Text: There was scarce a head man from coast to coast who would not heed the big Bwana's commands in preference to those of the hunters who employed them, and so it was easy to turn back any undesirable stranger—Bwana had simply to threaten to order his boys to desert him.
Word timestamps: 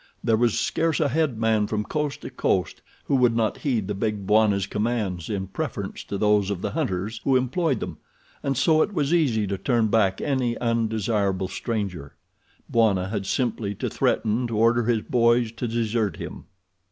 There 0.23 0.35
was 0.35 0.57
scarce 0.57 0.99
a 0.99 1.09
head 1.09 1.37
man 1.37 1.67
from 1.67 1.83
coast 1.83 2.21
to 2.21 2.31
coast 2.31 2.81
who 3.03 3.15
would 3.17 3.35
not 3.35 3.59
heed 3.59 3.87
the 3.87 3.93
big 3.93 4.25
Bwana's 4.25 4.65
commands 4.65 5.29
in 5.29 5.45
preference 5.45 6.03
to 6.05 6.17
those 6.17 6.49
of 6.49 6.59
the 6.63 6.71
hunters 6.71 7.21
who 7.23 7.35
employed 7.37 7.79
them, 7.81 7.99
and 8.41 8.57
so 8.57 8.81
it 8.81 8.95
was 8.95 9.13
easy 9.13 9.45
to 9.45 9.59
turn 9.59 9.89
back 9.89 10.19
any 10.19 10.57
undesirable 10.57 11.49
stranger—Bwana 11.49 13.09
had 13.11 13.27
simply 13.27 13.75
to 13.75 13.91
threaten 13.91 14.47
to 14.47 14.57
order 14.57 14.85
his 14.85 15.03
boys 15.03 15.51
to 15.51 15.67
desert 15.67 16.15
him. 16.15 16.45